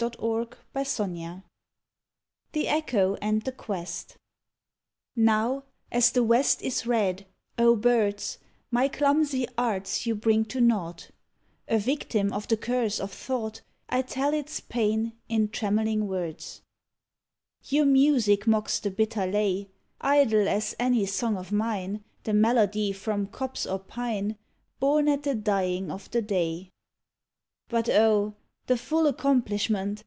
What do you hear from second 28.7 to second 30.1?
full accomplishment!